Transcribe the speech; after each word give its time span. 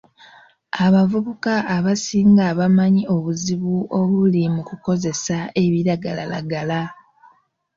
Abavubuka 0.85 1.53
abasinga 1.75 2.45
bamanyi 2.59 3.03
obuzibu 3.15 3.73
obuli 3.99 4.43
mu 4.55 4.61
kukozesa 4.69 5.37
ebiragalalagala. 5.63 6.81